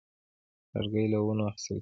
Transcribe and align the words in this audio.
لرګی 0.73 1.05
له 1.11 1.19
ونو 1.25 1.43
اخیستل 1.49 1.67
کېږي. 1.75 1.79